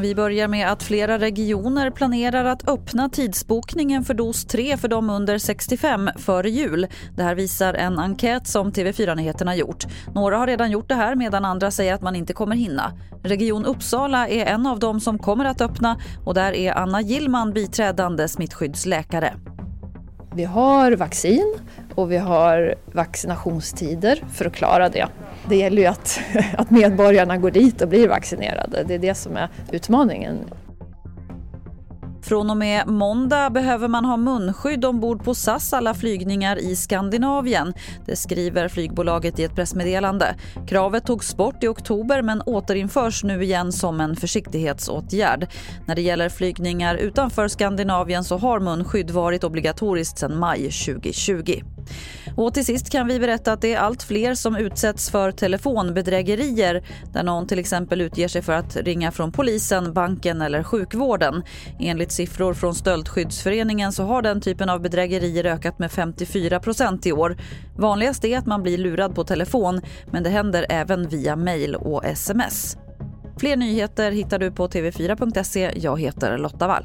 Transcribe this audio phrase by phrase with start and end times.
[0.00, 5.10] Vi börjar med att flera regioner planerar att öppna tidsbokningen för dos 3 för de
[5.10, 6.86] under 65 före jul.
[7.16, 9.84] Det här visar en enkät som TV4 Nyheterna gjort.
[10.14, 12.92] Några har redan gjort det här medan andra säger att man inte kommer hinna.
[13.22, 17.52] Region Uppsala är en av dem som kommer att öppna och där är Anna Gillman
[17.52, 19.34] biträdande smittskyddsläkare.
[20.34, 21.54] Vi har vaccin
[21.96, 25.06] och vi har vaccinationstider för att klara det.
[25.48, 26.20] Det gäller ju att,
[26.58, 28.84] att medborgarna går dit och blir vaccinerade.
[28.86, 30.38] Det är det som är utmaningen.
[32.28, 37.74] Från och med måndag behöver man ha munskydd ombord på SAS alla flygningar i Skandinavien.
[38.06, 40.34] Det skriver flygbolaget i ett pressmeddelande.
[40.68, 45.46] Kravet togs bort i oktober men återinförs nu igen som en försiktighetsåtgärd.
[45.86, 51.62] När det gäller flygningar utanför Skandinavien så har munskydd varit obligatoriskt sedan maj 2020.
[52.36, 56.84] Och till sist kan vi berätta att det är allt fler som utsätts för telefonbedrägerier
[57.12, 61.42] där någon till exempel utger sig för att ringa från polisen, banken eller sjukvården.
[61.80, 67.36] Enligt siffror från Stöldskyddsföreningen så har den typen av bedrägerier ökat med 54% i år.
[67.76, 72.04] Vanligast är att man blir lurad på telefon men det händer även via mejl och
[72.04, 72.76] sms.
[73.38, 75.72] Fler nyheter hittar du på tv4.se.
[75.76, 76.84] Jag heter Lotta Wall.